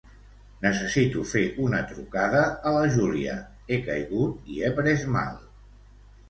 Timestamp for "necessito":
0.61-1.25